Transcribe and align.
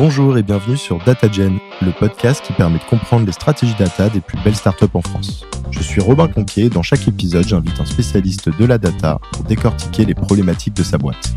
Bonjour 0.00 0.38
et 0.38 0.42
bienvenue 0.42 0.78
sur 0.78 0.96
DataGen, 1.04 1.58
le 1.82 1.92
podcast 1.92 2.42
qui 2.42 2.54
permet 2.54 2.78
de 2.78 2.84
comprendre 2.84 3.26
les 3.26 3.32
stratégies 3.32 3.74
data 3.78 4.08
des 4.08 4.22
plus 4.22 4.38
belles 4.42 4.56
startups 4.56 4.86
en 4.94 5.02
France. 5.02 5.44
Je 5.70 5.82
suis 5.82 6.00
Robin 6.00 6.26
Conquier 6.26 6.64
et 6.64 6.70
dans 6.70 6.82
chaque 6.82 7.06
épisode, 7.06 7.46
j'invite 7.46 7.78
un 7.78 7.84
spécialiste 7.84 8.48
de 8.48 8.64
la 8.64 8.78
data 8.78 9.18
pour 9.32 9.44
décortiquer 9.44 10.06
les 10.06 10.14
problématiques 10.14 10.72
de 10.72 10.82
sa 10.82 10.96
boîte. 10.96 11.34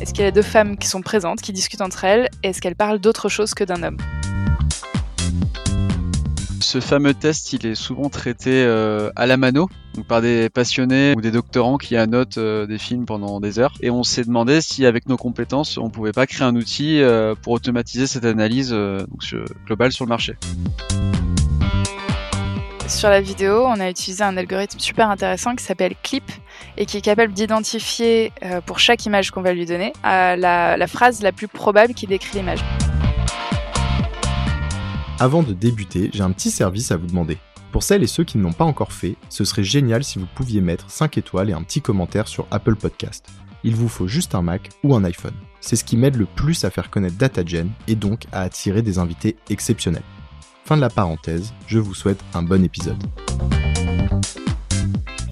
Est-ce 0.00 0.14
qu'il 0.14 0.24
y 0.24 0.26
a 0.26 0.30
deux 0.30 0.40
femmes 0.40 0.78
qui 0.78 0.88
sont 0.88 1.02
présentes, 1.02 1.42
qui 1.42 1.52
discutent 1.52 1.82
entre 1.82 2.04
elles? 2.04 2.30
Est-ce 2.42 2.62
qu'elles 2.62 2.76
parlent 2.76 2.98
d'autre 2.98 3.28
chose 3.28 3.52
que 3.52 3.64
d'un 3.64 3.82
homme? 3.82 3.98
Ce 6.70 6.78
fameux 6.78 7.14
test, 7.14 7.52
il 7.52 7.66
est 7.66 7.74
souvent 7.74 8.08
traité 8.10 8.62
euh, 8.62 9.10
à 9.16 9.26
la 9.26 9.36
mano, 9.36 9.68
par 10.06 10.22
des 10.22 10.48
passionnés 10.48 11.14
ou 11.16 11.20
des 11.20 11.32
doctorants 11.32 11.78
qui 11.78 11.96
annotent 11.96 12.38
euh, 12.38 12.64
des 12.64 12.78
films 12.78 13.06
pendant 13.06 13.40
des 13.40 13.58
heures. 13.58 13.74
Et 13.80 13.90
on 13.90 14.04
s'est 14.04 14.22
demandé 14.22 14.60
si, 14.60 14.86
avec 14.86 15.08
nos 15.08 15.16
compétences, 15.16 15.78
on 15.78 15.90
pouvait 15.90 16.12
pas 16.12 16.28
créer 16.28 16.46
un 16.46 16.54
outil 16.54 17.02
euh, 17.02 17.34
pour 17.34 17.54
automatiser 17.54 18.06
cette 18.06 18.24
analyse 18.24 18.72
globale 19.66 19.90
sur 19.90 20.04
le 20.04 20.10
marché. 20.10 20.36
Sur 22.86 23.08
la 23.08 23.20
vidéo, 23.20 23.64
on 23.66 23.80
a 23.80 23.90
utilisé 23.90 24.22
un 24.22 24.36
algorithme 24.36 24.78
super 24.78 25.10
intéressant 25.10 25.56
qui 25.56 25.64
s'appelle 25.64 25.94
Clip 26.04 26.30
et 26.76 26.86
qui 26.86 26.98
est 26.98 27.00
capable 27.00 27.32
d'identifier 27.32 28.32
pour 28.66 28.78
chaque 28.78 29.04
image 29.06 29.32
qu'on 29.32 29.42
va 29.42 29.54
lui 29.54 29.66
donner 29.66 29.92
la 30.04 30.86
phrase 30.86 31.20
la 31.20 31.32
plus 31.32 31.48
probable 31.48 31.94
qui 31.94 32.06
décrit 32.06 32.38
l'image. 32.38 32.60
Avant 35.22 35.42
de 35.42 35.52
débuter, 35.52 36.08
j'ai 36.14 36.22
un 36.22 36.32
petit 36.32 36.50
service 36.50 36.92
à 36.92 36.96
vous 36.96 37.06
demander. 37.06 37.36
Pour 37.72 37.82
celles 37.82 38.02
et 38.02 38.06
ceux 38.06 38.24
qui 38.24 38.38
ne 38.38 38.42
l'ont 38.42 38.54
pas 38.54 38.64
encore 38.64 38.94
fait, 38.94 39.16
ce 39.28 39.44
serait 39.44 39.62
génial 39.62 40.02
si 40.02 40.18
vous 40.18 40.26
pouviez 40.34 40.62
mettre 40.62 40.90
5 40.90 41.18
étoiles 41.18 41.50
et 41.50 41.52
un 41.52 41.62
petit 41.62 41.82
commentaire 41.82 42.26
sur 42.26 42.46
Apple 42.50 42.74
Podcast. 42.74 43.26
Il 43.62 43.76
vous 43.76 43.90
faut 43.90 44.08
juste 44.08 44.34
un 44.34 44.40
Mac 44.40 44.70
ou 44.82 44.94
un 44.94 45.04
iPhone. 45.04 45.34
C'est 45.60 45.76
ce 45.76 45.84
qui 45.84 45.98
m'aide 45.98 46.16
le 46.16 46.24
plus 46.24 46.64
à 46.64 46.70
faire 46.70 46.88
connaître 46.88 47.18
DataGen 47.18 47.68
et 47.86 47.96
donc 47.96 48.22
à 48.32 48.40
attirer 48.40 48.80
des 48.80 48.98
invités 48.98 49.36
exceptionnels. 49.50 50.02
Fin 50.64 50.76
de 50.76 50.80
la 50.80 50.88
parenthèse, 50.88 51.52
je 51.66 51.78
vous 51.78 51.92
souhaite 51.92 52.24
un 52.32 52.42
bon 52.42 52.64
épisode. 52.64 53.04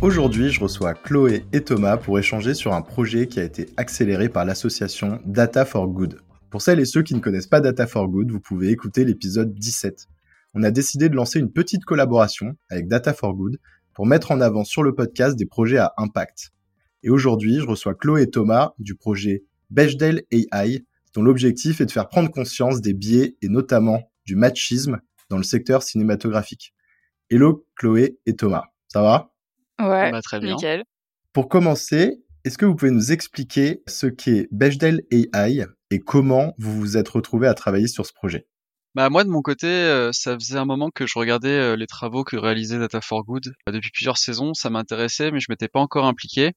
Aujourd'hui, 0.02 0.50
je 0.50 0.60
reçois 0.60 0.92
Chloé 0.92 1.46
et 1.54 1.64
Thomas 1.64 1.96
pour 1.96 2.18
échanger 2.18 2.52
sur 2.52 2.74
un 2.74 2.82
projet 2.82 3.26
qui 3.26 3.40
a 3.40 3.44
été 3.44 3.70
accéléré 3.78 4.28
par 4.28 4.44
l'association 4.44 5.18
Data 5.24 5.64
for 5.64 5.88
Good. 5.88 6.20
Pour 6.50 6.62
celles 6.62 6.80
et 6.80 6.86
ceux 6.86 7.02
qui 7.02 7.14
ne 7.14 7.20
connaissent 7.20 7.46
pas 7.46 7.60
Data 7.60 7.86
for 7.86 8.08
Good, 8.08 8.30
vous 8.30 8.40
pouvez 8.40 8.70
écouter 8.70 9.04
l'épisode 9.04 9.52
17. 9.52 10.06
On 10.54 10.62
a 10.62 10.70
décidé 10.70 11.10
de 11.10 11.14
lancer 11.14 11.38
une 11.38 11.52
petite 11.52 11.84
collaboration 11.84 12.56
avec 12.70 12.88
Data 12.88 13.12
for 13.12 13.34
Good 13.34 13.58
pour 13.92 14.06
mettre 14.06 14.30
en 14.30 14.40
avant 14.40 14.64
sur 14.64 14.82
le 14.82 14.94
podcast 14.94 15.36
des 15.36 15.44
projets 15.44 15.76
à 15.76 15.92
impact. 15.98 16.52
Et 17.02 17.10
aujourd'hui, 17.10 17.56
je 17.60 17.66
reçois 17.66 17.94
Chloé 17.94 18.22
et 18.22 18.30
Thomas 18.30 18.72
du 18.78 18.94
projet 18.94 19.44
Bechdel 19.68 20.22
AI, 20.30 20.86
dont 21.12 21.22
l'objectif 21.22 21.82
est 21.82 21.86
de 21.86 21.90
faire 21.90 22.08
prendre 22.08 22.30
conscience 22.30 22.80
des 22.80 22.94
biais 22.94 23.36
et 23.42 23.48
notamment 23.48 24.10
du 24.24 24.34
machisme 24.34 25.00
dans 25.28 25.36
le 25.36 25.42
secteur 25.42 25.82
cinématographique. 25.82 26.72
Hello 27.28 27.66
Chloé 27.76 28.18
et 28.24 28.36
Thomas, 28.36 28.64
ça 28.88 29.02
va? 29.02 29.34
Ouais, 29.78 30.18
très 30.22 30.40
bien. 30.40 30.54
Nickel. 30.54 30.84
Pour 31.34 31.50
commencer, 31.50 32.22
est-ce 32.44 32.56
que 32.56 32.64
vous 32.64 32.74
pouvez 32.74 32.90
nous 32.90 33.12
expliquer 33.12 33.82
ce 33.86 34.06
qu'est 34.06 34.48
Bechdel 34.50 35.02
AI 35.10 35.66
et 35.90 36.00
comment 36.00 36.54
vous 36.58 36.78
vous 36.78 36.96
êtes 36.96 37.08
retrouvé 37.08 37.46
à 37.46 37.54
travailler 37.54 37.88
sur 37.88 38.06
ce 38.06 38.12
projet? 38.12 38.46
Bah 38.94 39.10
moi 39.10 39.22
de 39.24 39.28
mon 39.28 39.42
côté, 39.42 39.66
euh, 39.66 40.10
ça 40.12 40.34
faisait 40.34 40.58
un 40.58 40.64
moment 40.64 40.90
que 40.90 41.06
je 41.06 41.18
regardais 41.18 41.48
euh, 41.50 41.76
les 41.76 41.86
travaux 41.86 42.24
que 42.24 42.36
réalisait 42.36 42.78
Data 42.78 43.00
for 43.00 43.24
Good. 43.24 43.54
Bah, 43.66 43.72
depuis 43.72 43.90
plusieurs 43.90 44.18
saisons, 44.18 44.54
ça 44.54 44.70
m'intéressait, 44.70 45.30
mais 45.30 45.40
je 45.40 45.46
m'étais 45.50 45.68
pas 45.68 45.80
encore 45.80 46.06
impliqué. 46.06 46.52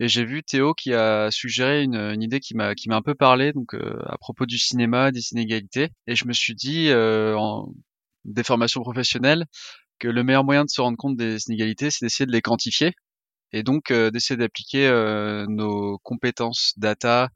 Et 0.00 0.08
j'ai 0.08 0.24
vu 0.24 0.42
Théo 0.42 0.72
qui 0.74 0.94
a 0.94 1.30
suggéré 1.30 1.82
une, 1.82 2.22
idée 2.22 2.40
qui 2.40 2.54
m'a 2.54 2.74
qui 2.74 2.88
m'a 2.88 2.96
un 2.96 3.02
peu 3.02 3.14
parlé, 3.14 3.52
donc 3.52 3.74
euh, 3.74 3.98
à 4.06 4.16
propos 4.18 4.46
du 4.46 4.58
cinéma, 4.58 5.10
des 5.10 5.32
inégalités. 5.32 5.90
Et 6.06 6.16
je 6.16 6.26
me 6.26 6.32
suis 6.32 6.54
dit, 6.54 6.90
en 6.92 7.68
des 8.24 8.44
formations 8.44 8.82
professionnelles, 8.82 9.46
que 9.98 10.08
le 10.08 10.24
meilleur 10.24 10.44
moyen 10.44 10.64
de 10.64 10.70
se 10.70 10.80
rendre 10.80 10.96
compte 10.96 11.16
des 11.16 11.36
inégalités, 11.48 11.90
c'est 11.90 12.04
d'essayer 12.04 12.26
de 12.26 12.32
les 12.32 12.42
quantifier. 12.42 12.92
Et 13.52 13.62
donc 13.62 13.92
d'essayer 13.92 14.38
d'appliquer 14.38 14.88
nos 15.48 15.98
compétences 15.98 16.74
data, 16.78 17.24
euh, 17.24 17.28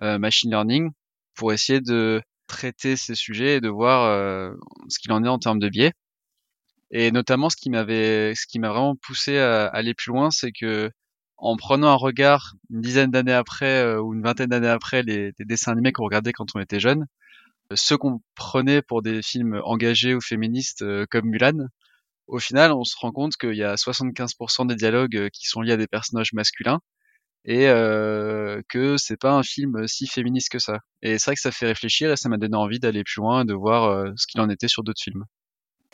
machine 0.00 0.50
learning 0.50 0.90
pour 1.34 1.52
essayer 1.52 1.80
de 1.80 2.22
traiter 2.46 2.96
ces 2.96 3.14
sujets 3.14 3.56
et 3.56 3.60
de 3.60 3.68
voir 3.68 4.04
euh, 4.04 4.52
ce 4.88 4.98
qu'il 4.98 5.12
en 5.12 5.24
est 5.24 5.28
en 5.28 5.38
termes 5.38 5.58
de 5.60 5.68
biais. 5.68 5.92
Et 6.90 7.12
notamment, 7.12 7.50
ce 7.50 7.56
qui 7.56 7.70
m'avait, 7.70 8.34
ce 8.34 8.46
qui 8.46 8.58
m'a 8.58 8.70
vraiment 8.70 8.96
poussé 8.96 9.38
à, 9.38 9.66
aller 9.66 9.94
plus 9.94 10.10
loin, 10.10 10.30
c'est 10.30 10.52
que 10.52 10.90
en 11.38 11.56
prenant 11.56 11.88
un 11.88 11.94
regard 11.94 12.54
une 12.70 12.82
dizaine 12.82 13.10
d'années 13.10 13.32
après 13.32 13.82
euh, 13.82 14.00
ou 14.02 14.12
une 14.14 14.22
vingtaine 14.22 14.50
d'années 14.50 14.68
après 14.68 15.02
les, 15.02 15.32
dessins 15.38 15.72
animés 15.72 15.92
qu'on 15.92 16.04
regardait 16.04 16.32
quand 16.32 16.54
on 16.54 16.60
était 16.60 16.80
jeune, 16.80 17.06
ceux 17.74 17.96
qu'on 17.96 18.20
prenait 18.34 18.82
pour 18.82 19.02
des 19.02 19.22
films 19.22 19.60
engagés 19.64 20.14
ou 20.14 20.20
féministes 20.20 20.84
comme 21.06 21.26
Mulan, 21.26 21.68
au 22.26 22.38
final, 22.38 22.72
on 22.72 22.84
se 22.84 22.96
rend 22.98 23.12
compte 23.12 23.36
qu'il 23.36 23.54
y 23.54 23.64
a 23.64 23.76
75% 23.76 24.66
des 24.66 24.76
dialogues 24.76 25.30
qui 25.30 25.46
sont 25.46 25.62
liés 25.62 25.72
à 25.72 25.76
des 25.76 25.86
personnages 25.86 26.32
masculins 26.32 26.80
et 27.44 27.66
que 28.68 28.96
c'est 28.98 29.16
pas 29.18 29.32
un 29.32 29.42
film 29.42 29.86
si 29.86 30.06
féministe 30.06 30.50
que 30.50 30.58
ça. 30.58 30.78
Et 31.02 31.18
c'est 31.18 31.26
vrai 31.26 31.34
que 31.34 31.40
ça 31.40 31.50
fait 31.50 31.66
réfléchir 31.66 32.10
et 32.10 32.16
ça 32.16 32.28
m'a 32.28 32.36
donné 32.36 32.56
envie 32.56 32.78
d'aller 32.78 33.02
plus 33.04 33.20
loin, 33.20 33.44
de 33.44 33.54
voir 33.54 34.12
ce 34.16 34.26
qu'il 34.26 34.40
en 34.40 34.48
était 34.50 34.68
sur 34.68 34.82
d'autres 34.82 35.02
films. 35.02 35.24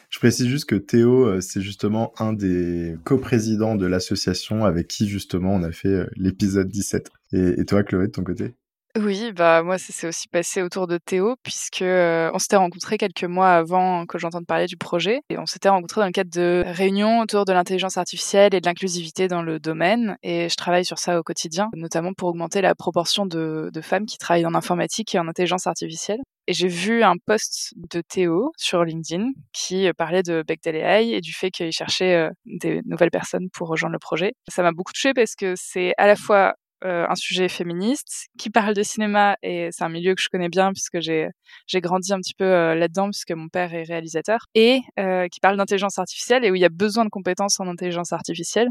Je 0.08 0.18
précise 0.18 0.46
juste 0.46 0.66
que 0.66 0.76
Théo, 0.76 1.40
c'est 1.40 1.62
justement 1.62 2.12
un 2.18 2.32
des 2.32 2.96
coprésidents 3.04 3.74
de 3.74 3.86
l'association 3.86 4.64
avec 4.64 4.88
qui 4.88 5.08
justement 5.08 5.54
on 5.54 5.62
a 5.62 5.72
fait 5.72 6.06
l'épisode 6.16 6.68
17. 6.68 7.10
Et, 7.32 7.60
et 7.60 7.64
toi, 7.64 7.82
Chloé, 7.82 8.06
de 8.06 8.12
ton 8.12 8.22
côté? 8.24 8.54
Oui, 8.98 9.32
bah 9.32 9.62
moi 9.62 9.78
ça 9.78 9.92
s'est 9.92 10.06
aussi 10.06 10.28
passé 10.28 10.62
autour 10.62 10.86
de 10.86 10.98
Théo 10.98 11.36
puisque 11.42 11.82
euh, 11.82 12.30
on 12.32 12.38
s'était 12.38 12.56
rencontrés 12.56 12.98
quelques 12.98 13.24
mois 13.24 13.50
avant 13.50 14.06
que 14.06 14.18
j'entende 14.18 14.46
parler 14.46 14.66
du 14.66 14.76
projet 14.76 15.20
et 15.28 15.38
on 15.38 15.46
s'était 15.46 15.68
rencontrés 15.68 16.00
dans 16.00 16.06
le 16.06 16.12
cadre 16.12 16.30
de 16.30 16.64
réunions 16.66 17.20
autour 17.20 17.44
de 17.44 17.52
l'intelligence 17.52 17.96
artificielle 17.98 18.54
et 18.54 18.60
de 18.60 18.66
l'inclusivité 18.66 19.28
dans 19.28 19.42
le 19.42 19.60
domaine 19.60 20.16
et 20.22 20.48
je 20.48 20.56
travaille 20.56 20.84
sur 20.84 20.98
ça 20.98 21.18
au 21.18 21.22
quotidien, 21.22 21.68
notamment 21.74 22.12
pour 22.14 22.28
augmenter 22.28 22.60
la 22.60 22.74
proportion 22.74 23.26
de, 23.26 23.70
de 23.72 23.80
femmes 23.80 24.06
qui 24.06 24.18
travaillent 24.18 24.46
en 24.46 24.54
informatique 24.54 25.14
et 25.14 25.18
en 25.18 25.28
intelligence 25.28 25.66
artificielle. 25.66 26.20
Et 26.48 26.52
j'ai 26.52 26.68
vu 26.68 27.02
un 27.02 27.16
post 27.26 27.74
de 27.76 28.00
Théo 28.00 28.52
sur 28.56 28.84
LinkedIn 28.84 29.30
qui 29.52 29.88
parlait 29.98 30.22
de 30.22 30.44
Bechdel 30.46 30.76
AI 30.76 31.12
et 31.12 31.20
du 31.20 31.32
fait 31.32 31.50
qu'il 31.50 31.72
cherchait 31.72 32.28
des 32.44 32.82
nouvelles 32.84 33.10
personnes 33.10 33.48
pour 33.52 33.68
rejoindre 33.68 33.94
le 33.94 33.98
projet. 33.98 34.32
Ça 34.48 34.62
m'a 34.62 34.70
beaucoup 34.70 34.92
touché 34.92 35.12
parce 35.12 35.34
que 35.34 35.54
c'est 35.56 35.92
à 35.98 36.06
la 36.06 36.14
fois 36.14 36.54
euh, 36.84 37.06
un 37.08 37.14
sujet 37.14 37.48
féministe 37.48 38.26
qui 38.38 38.50
parle 38.50 38.74
de 38.74 38.82
cinéma 38.82 39.36
et 39.42 39.70
c'est 39.72 39.82
un 39.82 39.88
milieu 39.88 40.14
que 40.14 40.20
je 40.20 40.28
connais 40.28 40.50
bien 40.50 40.72
puisque 40.72 41.00
j'ai 41.00 41.28
j'ai 41.66 41.80
grandi 41.80 42.12
un 42.12 42.18
petit 42.18 42.34
peu 42.34 42.44
euh, 42.44 42.74
là-dedans 42.74 43.08
puisque 43.08 43.32
mon 43.32 43.48
père 43.48 43.72
est 43.72 43.84
réalisateur 43.84 44.40
et 44.54 44.80
euh, 45.00 45.26
qui 45.28 45.40
parle 45.40 45.56
d'intelligence 45.56 45.98
artificielle 45.98 46.44
et 46.44 46.50
où 46.50 46.54
il 46.54 46.60
y 46.60 46.66
a 46.66 46.70
besoin 46.70 47.06
de 47.06 47.08
compétences 47.08 47.60
en 47.60 47.66
intelligence 47.66 48.12
artificielle. 48.12 48.68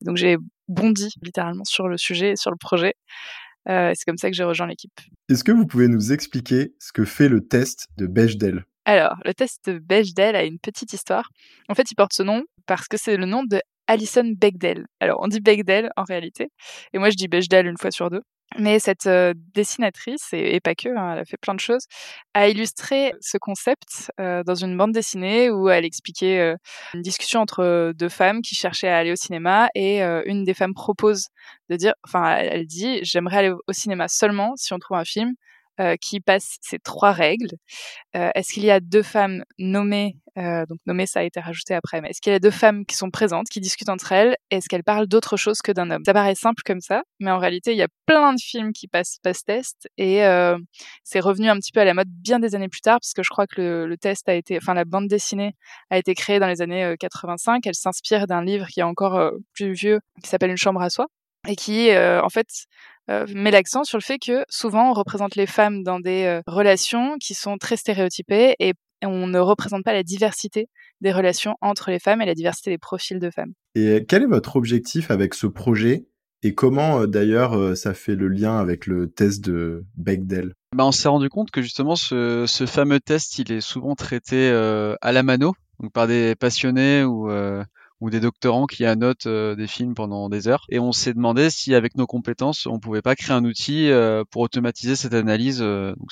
Donc 0.00 0.16
j'ai 0.16 0.36
bondi 0.66 1.10
littéralement 1.22 1.64
sur 1.64 1.86
le 1.86 1.96
sujet 1.96 2.32
et 2.32 2.36
sur 2.36 2.50
le 2.50 2.56
projet. 2.56 2.94
c'est 3.66 4.04
comme 4.04 4.18
ça 4.18 4.30
que 4.30 4.36
j'ai 4.36 4.44
rejoint 4.44 4.66
l'équipe. 4.66 5.00
Est-ce 5.28 5.44
que 5.44 5.52
vous 5.52 5.66
pouvez 5.66 5.86
nous 5.86 6.12
expliquer 6.12 6.74
ce 6.80 6.92
que 6.92 7.04
fait 7.04 7.28
le 7.28 7.46
test 7.46 7.86
de 7.96 8.06
Bechdel? 8.06 8.64
Alors, 8.84 9.14
le 9.24 9.32
test 9.32 9.70
de 9.70 9.78
Bechdel 9.78 10.36
a 10.36 10.44
une 10.44 10.58
petite 10.58 10.92
histoire. 10.92 11.30
En 11.68 11.74
fait, 11.74 11.90
il 11.90 11.94
porte 11.94 12.12
ce 12.12 12.22
nom 12.22 12.42
parce 12.66 12.88
que 12.88 12.96
c'est 12.96 13.16
le 13.16 13.26
nom 13.26 13.44
de 13.44 13.60
Alison 13.86 14.32
Bechdel. 14.36 14.86
Alors, 15.00 15.20
on 15.22 15.28
dit 15.28 15.40
Bechdel 15.40 15.90
en 15.96 16.04
réalité, 16.04 16.48
et 16.92 16.98
moi 16.98 17.10
je 17.10 17.16
dis 17.16 17.28
Bechdel 17.28 17.66
une 17.66 17.78
fois 17.78 17.90
sur 17.90 18.10
deux. 18.10 18.22
Mais 18.58 18.78
cette 18.78 19.06
euh, 19.06 19.34
dessinatrice, 19.54 20.28
et, 20.32 20.60
pas 20.60 20.76
que, 20.76 20.88
hein, 20.88 21.14
elle 21.14 21.18
a 21.20 21.24
fait 21.24 21.36
plein 21.36 21.54
de 21.54 21.60
choses, 21.60 21.86
a 22.34 22.48
illustré 22.48 23.12
ce 23.20 23.36
concept 23.36 24.12
euh, 24.20 24.44
dans 24.44 24.54
une 24.54 24.76
bande 24.76 24.92
dessinée 24.92 25.50
où 25.50 25.68
elle 25.68 25.84
expliquait 25.84 26.38
euh, 26.38 26.56
une 26.94 27.02
discussion 27.02 27.40
entre 27.40 27.92
deux 27.96 28.08
femmes 28.08 28.42
qui 28.42 28.54
cherchaient 28.54 28.88
à 28.88 28.98
aller 28.98 29.10
au 29.10 29.16
cinéma 29.16 29.68
et 29.74 30.02
une 30.02 30.44
des 30.44 30.54
femmes 30.54 30.74
propose 30.74 31.28
de 31.68 31.76
dire, 31.76 31.94
enfin, 32.04 32.36
elle 32.36 32.66
dit, 32.66 33.00
j'aimerais 33.02 33.38
aller 33.38 33.52
au 33.66 33.72
cinéma 33.72 34.06
seulement 34.06 34.52
si 34.56 34.72
on 34.72 34.78
trouve 34.78 34.98
un 34.98 35.04
film 35.04 35.34
euh, 35.80 35.96
qui 36.00 36.20
passe 36.20 36.58
ces 36.60 36.78
trois 36.78 37.10
règles. 37.10 37.50
Euh, 38.14 38.30
est-ce 38.36 38.52
qu'il 38.52 38.64
y 38.64 38.70
a 38.70 38.78
deux 38.78 39.02
femmes 39.02 39.42
nommées, 39.58 40.16
euh, 40.38 40.64
donc 40.66 40.78
nommées 40.86 41.06
ça 41.06 41.18
a 41.18 41.22
été 41.24 41.40
rajouté 41.40 41.74
après, 41.74 42.00
mais 42.00 42.10
est-ce 42.10 42.20
qu'il 42.20 42.32
y 42.32 42.36
a 42.36 42.38
deux 42.38 42.52
femmes 42.52 42.86
qui 42.86 42.94
sont 42.94 43.10
présentes, 43.10 43.48
qui 43.48 43.60
discutent 43.60 43.88
entre 43.88 44.12
elles, 44.12 44.36
est-ce 44.50 44.68
qu'elles 44.68 44.84
parlent 44.84 45.08
d'autre 45.08 45.36
chose 45.36 45.62
que 45.62 45.72
d'un 45.72 45.90
homme? 45.90 46.04
Ça 46.06 46.12
paraît 46.12 46.36
simple 46.36 46.62
comme 46.64 46.80
ça, 46.80 47.02
mais 47.18 47.32
en 47.32 47.38
réalité 47.38 47.72
il 47.72 47.78
y 47.78 47.82
a 47.82 47.88
plein 48.06 48.34
de 48.34 48.40
films 48.40 48.72
qui 48.72 48.86
passent 48.86 49.18
pas 49.20 49.34
ce 49.34 49.42
test 49.42 49.88
et 49.98 50.20
c'est 51.02 51.18
revenu 51.18 51.48
un 51.48 51.56
petit 51.56 51.72
peu 51.72 51.80
à 51.80 51.84
la 51.84 51.94
mode 51.94 52.08
bien 52.08 52.38
des 52.38 52.54
années 52.54 52.68
plus 52.68 52.80
tard, 52.80 53.00
parce 53.00 53.12
que 53.12 53.24
je 53.24 53.30
crois 53.30 53.48
que 53.48 53.60
le, 53.60 53.86
le 53.88 53.96
test 53.96 54.28
a 54.28 54.34
été, 54.34 54.56
enfin 54.56 54.74
la 54.74 54.84
bande 54.84 55.08
dessinée 55.08 55.56
a 55.90 55.98
été 55.98 56.14
créée 56.14 56.38
dans 56.38 56.46
les 56.46 56.62
années 56.62 56.94
85. 57.00 57.66
Elle 57.66 57.74
s'inspire 57.74 58.28
d'un 58.28 58.44
livre 58.44 58.68
qui 58.68 58.78
est 58.78 58.84
encore 58.84 59.32
plus 59.54 59.72
vieux, 59.72 59.98
qui 60.22 60.28
s'appelle 60.28 60.50
Une 60.50 60.56
chambre 60.56 60.82
à 60.82 60.90
soi 60.90 61.08
et 61.48 61.56
qui 61.56 61.90
en 61.96 62.28
fait 62.28 62.46
euh, 63.10 63.26
met 63.34 63.50
l'accent 63.50 63.84
sur 63.84 63.98
le 63.98 64.02
fait 64.02 64.18
que 64.18 64.44
souvent 64.48 64.90
on 64.90 64.92
représente 64.92 65.36
les 65.36 65.46
femmes 65.46 65.82
dans 65.82 66.00
des 66.00 66.24
euh, 66.24 66.42
relations 66.46 67.16
qui 67.18 67.34
sont 67.34 67.58
très 67.58 67.76
stéréotypées 67.76 68.54
et 68.58 68.72
on 69.02 69.26
ne 69.26 69.38
représente 69.38 69.84
pas 69.84 69.92
la 69.92 70.02
diversité 70.02 70.68
des 71.00 71.12
relations 71.12 71.56
entre 71.60 71.90
les 71.90 71.98
femmes 71.98 72.22
et 72.22 72.26
la 72.26 72.34
diversité 72.34 72.70
des 72.70 72.78
profils 72.78 73.18
de 73.18 73.30
femmes. 73.30 73.52
Et 73.74 74.04
quel 74.08 74.22
est 74.22 74.26
votre 74.26 74.56
objectif 74.56 75.10
avec 75.10 75.34
ce 75.34 75.46
projet 75.46 76.06
et 76.42 76.54
comment 76.54 77.00
euh, 77.00 77.06
d'ailleurs 77.06 77.76
ça 77.76 77.94
fait 77.94 78.14
le 78.14 78.28
lien 78.28 78.58
avec 78.58 78.86
le 78.86 79.10
test 79.10 79.44
de 79.44 79.84
Bechdel? 79.96 80.54
Bah, 80.74 80.84
on 80.84 80.90
s'est 80.90 81.08
rendu 81.08 81.28
compte 81.28 81.52
que 81.52 81.62
justement 81.62 81.94
ce, 81.94 82.46
ce, 82.48 82.66
fameux 82.66 82.98
test, 82.98 83.38
il 83.38 83.52
est 83.52 83.60
souvent 83.60 83.94
traité 83.94 84.50
euh, 84.50 84.96
à 85.00 85.12
la 85.12 85.22
mano, 85.22 85.54
donc 85.78 85.92
par 85.92 86.08
des 86.08 86.34
passionnés 86.34 87.04
ou 87.04 87.30
euh, 87.30 87.62
ou 88.00 88.10
des 88.10 88.20
doctorants 88.20 88.66
qui 88.66 88.84
annotent 88.84 89.26
euh, 89.26 89.54
des 89.54 89.66
films 89.66 89.94
pendant 89.94 90.28
des 90.28 90.48
heures. 90.48 90.66
Et 90.68 90.78
on 90.78 90.92
s'est 90.92 91.14
demandé 91.14 91.50
si, 91.50 91.74
avec 91.74 91.96
nos 91.96 92.06
compétences, 92.06 92.66
on 92.66 92.78
pouvait 92.78 93.02
pas 93.02 93.14
créer 93.14 93.34
un 93.34 93.44
outil 93.44 93.90
euh, 93.90 94.24
pour 94.30 94.42
automatiser 94.42 94.96
cette 94.96 95.14
analyse 95.14 95.62
euh, 95.62 95.94
donc, 95.96 96.10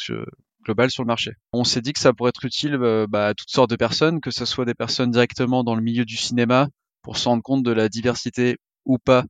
globale 0.65 0.91
sur 0.91 1.03
le 1.03 1.09
marché. 1.09 1.33
On 1.53 1.65
s'est 1.65 1.81
dit 1.81 1.93
que 1.93 1.99
ça 1.99 2.13
pourrait 2.13 2.31
être 2.31 2.45
utile 2.45 2.79
bah, 3.09 3.29
à 3.29 3.35
toutes 3.35 3.51
sortes 3.51 3.71
de 3.71 3.77
personnes, 3.77 4.21
que 4.21 4.31
ce 4.31 4.45
soit 4.45 4.65
des 4.65 4.75
personnes 4.75 5.11
directement 5.11 5.65
dans 5.65 5.75
le 5.75 5.83
milieu 5.83 6.05
du 6.05 6.17
cinéma 6.17 6.69
pour 7.03 7.17
se 7.17 7.29
rendre 7.29 7.43
compte 7.43 7.65
de 7.65 7.73
la 7.73 7.89
diversité 7.89 8.59
ou 8.85 8.99
pas 8.99 9.25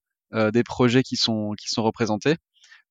des 0.53 0.63
projets 0.63 1.03
qui 1.03 1.17
sont 1.17 1.53
qui 1.59 1.71
sont 1.71 1.83
représentés, 1.83 2.37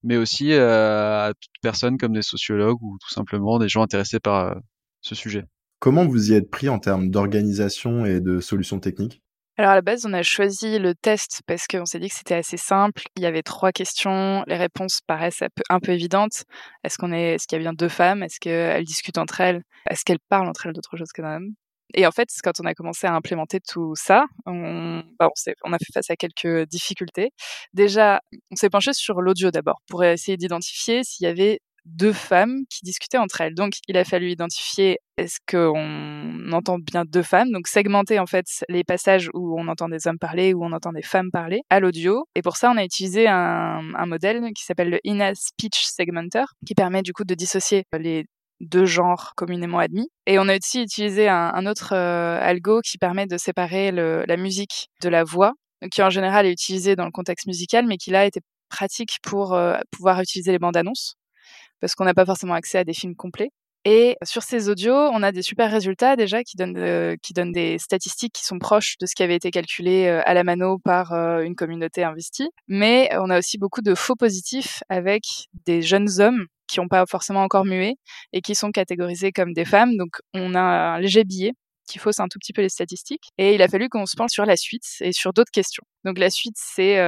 mais 0.01 0.17
aussi 0.17 0.53
à 0.53 1.33
toutes 1.39 1.61
personnes 1.61 1.99
comme 1.99 2.13
des 2.13 2.23
sociologues 2.23 2.81
ou 2.81 2.97
tout 2.99 3.13
simplement 3.13 3.59
des 3.59 3.69
gens 3.69 3.83
intéressés 3.83 4.19
par 4.19 4.55
ce 5.01 5.13
sujet. 5.13 5.45
Comment 5.77 6.07
vous 6.07 6.31
y 6.31 6.33
êtes 6.33 6.49
pris 6.49 6.67
en 6.67 6.79
termes 6.79 7.11
d'organisation 7.11 8.05
et 8.05 8.21
de 8.21 8.39
solutions 8.39 8.79
techniques? 8.79 9.21
Alors 9.61 9.73
à 9.73 9.75
la 9.75 9.81
base, 9.81 10.07
on 10.07 10.13
a 10.13 10.23
choisi 10.23 10.79
le 10.79 10.95
test 10.95 11.41
parce 11.45 11.67
qu'on 11.67 11.85
s'est 11.85 11.99
dit 11.99 12.09
que 12.09 12.15
c'était 12.15 12.33
assez 12.33 12.57
simple. 12.57 13.03
Il 13.15 13.21
y 13.21 13.27
avait 13.27 13.43
trois 13.43 13.71
questions, 13.71 14.43
les 14.47 14.57
réponses 14.57 15.01
paraissent 15.05 15.43
un 15.69 15.79
peu, 15.79 15.91
évidentes. 15.91 16.45
Est-ce 16.83 16.97
qu'on 16.97 17.13
est, 17.13 17.35
est-ce 17.35 17.45
qu'il 17.45 17.57
y 17.57 17.61
a 17.61 17.63
bien 17.63 17.73
deux 17.73 17.87
femmes? 17.87 18.23
Est-ce 18.23 18.39
qu'elles 18.39 18.83
discutent 18.85 19.19
entre 19.19 19.39
elles? 19.39 19.61
Est-ce 19.87 20.03
qu'elles 20.03 20.19
parlent 20.29 20.47
entre 20.47 20.65
elles 20.65 20.73
d'autre 20.73 20.97
chose 20.97 21.11
qu'un 21.11 21.35
homme? 21.35 21.53
Et 21.93 22.07
en 22.07 22.11
fait, 22.11 22.29
quand 22.43 22.53
on 22.59 22.65
a 22.65 22.73
commencé 22.73 23.05
à 23.05 23.13
implémenter 23.13 23.59
tout 23.59 23.93
ça, 23.95 24.25
bah 24.47 24.51
on, 25.63 25.73
a 25.73 25.77
fait 25.77 25.93
face 25.93 26.09
à 26.09 26.15
quelques 26.15 26.67
difficultés. 26.67 27.31
Déjà, 27.73 28.21
on 28.49 28.55
s'est 28.55 28.69
penché 28.69 28.93
sur 28.93 29.21
l'audio 29.21 29.51
d'abord 29.51 29.81
pour 29.87 30.03
essayer 30.03 30.37
d'identifier 30.37 31.03
s'il 31.03 31.25
y 31.25 31.27
avait 31.27 31.59
deux 31.85 32.13
femmes 32.13 32.61
qui 32.69 32.79
discutaient 32.83 33.17
entre 33.17 33.41
elles. 33.41 33.55
Donc, 33.55 33.73
il 33.87 33.97
a 33.97 34.03
fallu 34.03 34.29
identifier 34.29 34.99
est-ce 35.17 35.37
qu'on 35.49 36.51
entend 36.51 36.77
bien 36.79 37.05
deux 37.05 37.23
femmes, 37.23 37.51
donc 37.51 37.67
segmenter 37.67 38.19
en 38.19 38.25
fait 38.25 38.45
les 38.69 38.83
passages 38.83 39.29
où 39.33 39.59
on 39.59 39.67
entend 39.67 39.89
des 39.89 40.07
hommes 40.07 40.19
parler, 40.19 40.53
où 40.53 40.63
on 40.63 40.71
entend 40.71 40.93
des 40.93 41.01
femmes 41.01 41.31
parler 41.31 41.61
à 41.69 41.79
l'audio. 41.79 42.25
Et 42.35 42.41
pour 42.41 42.57
ça, 42.57 42.71
on 42.71 42.77
a 42.77 42.83
utilisé 42.83 43.27
un, 43.27 43.81
modèle 44.05 44.41
qui 44.55 44.63
s'appelle 44.63 44.89
le 44.89 44.99
INA 45.03 45.33
Speech 45.35 45.83
Segmenter, 45.83 46.43
qui 46.65 46.75
permet 46.75 47.01
du 47.01 47.13
coup 47.13 47.23
de 47.23 47.35
dissocier 47.35 47.83
les 47.97 48.25
deux 48.59 48.85
genres 48.85 49.33
communément 49.35 49.79
admis. 49.79 50.09
Et 50.27 50.37
on 50.37 50.47
a 50.47 50.57
aussi 50.57 50.81
utilisé 50.81 51.27
un, 51.29 51.65
autre 51.65 51.93
euh, 51.93 52.39
algo 52.41 52.81
qui 52.81 52.97
permet 52.97 53.25
de 53.25 53.37
séparer 53.37 53.91
la 53.91 54.37
musique 54.37 54.89
de 55.01 55.09
la 55.09 55.23
voix, 55.23 55.53
qui 55.91 56.01
en 56.03 56.09
général 56.09 56.45
est 56.45 56.51
utilisé 56.51 56.95
dans 56.95 57.05
le 57.05 57.11
contexte 57.11 57.47
musical, 57.47 57.85
mais 57.87 57.97
qui 57.97 58.11
là 58.11 58.25
était 58.25 58.41
pratique 58.69 59.17
pour 59.21 59.53
euh, 59.53 59.77
pouvoir 59.91 60.21
utiliser 60.21 60.51
les 60.51 60.59
bandes 60.59 60.77
annonces 60.77 61.15
parce 61.81 61.95
qu'on 61.95 62.05
n'a 62.05 62.13
pas 62.13 62.25
forcément 62.25 62.53
accès 62.53 62.77
à 62.77 62.83
des 62.83 62.93
films 62.93 63.15
complets. 63.15 63.51
Et 63.83 64.15
sur 64.23 64.43
ces 64.43 64.69
audios, 64.69 64.93
on 64.93 65.23
a 65.23 65.31
des 65.31 65.41
super 65.41 65.71
résultats 65.71 66.15
déjà 66.15 66.43
qui 66.43 66.55
donnent, 66.55 66.77
euh, 66.77 67.15
qui 67.21 67.33
donnent 67.33 67.51
des 67.51 67.79
statistiques 67.79 68.33
qui 68.33 68.45
sont 68.45 68.59
proches 68.59 68.95
de 68.99 69.07
ce 69.07 69.15
qui 69.15 69.23
avait 69.23 69.35
été 69.35 69.49
calculé 69.49 70.05
euh, 70.05 70.21
à 70.25 70.35
la 70.35 70.43
mano 70.43 70.77
par 70.77 71.13
euh, 71.13 71.41
une 71.41 71.55
communauté 71.55 72.03
investie. 72.03 72.49
Mais 72.67 73.09
on 73.17 73.31
a 73.31 73.39
aussi 73.39 73.57
beaucoup 73.57 73.81
de 73.81 73.95
faux 73.95 74.15
positifs 74.15 74.83
avec 74.89 75.23
des 75.65 75.81
jeunes 75.81 76.09
hommes 76.19 76.45
qui 76.67 76.79
n'ont 76.79 76.87
pas 76.87 77.05
forcément 77.07 77.41
encore 77.41 77.65
mué 77.65 77.95
et 78.33 78.41
qui 78.41 78.53
sont 78.53 78.71
catégorisés 78.71 79.31
comme 79.31 79.51
des 79.53 79.65
femmes. 79.65 79.97
Donc 79.97 80.17
on 80.35 80.53
a 80.53 80.61
un 80.61 80.99
léger 80.99 81.23
billet 81.23 81.53
qui 81.87 81.97
fausse 81.97 82.19
un 82.19 82.27
tout 82.27 82.37
petit 82.37 82.53
peu 82.53 82.61
les 82.61 82.69
statistiques. 82.69 83.29
Et 83.39 83.55
il 83.55 83.63
a 83.63 83.67
fallu 83.67 83.89
qu'on 83.89 84.05
se 84.05 84.15
penche 84.15 84.31
sur 84.31 84.45
la 84.45 84.57
suite 84.57 84.85
et 85.01 85.11
sur 85.11 85.33
d'autres 85.33 85.51
questions. 85.51 85.83
Donc 86.05 86.19
la 86.19 86.29
suite, 86.29 86.55
c'est 86.55 86.99